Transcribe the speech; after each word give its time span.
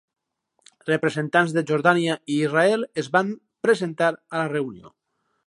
Representants 0.87 1.53
de 1.57 1.63
Jordània 1.71 2.15
i 2.37 2.39
Israel 2.47 2.87
es 3.03 3.11
van 3.17 3.31
presentar 3.69 4.11
a 4.17 4.43
la 4.43 4.51
reunió. 4.57 4.95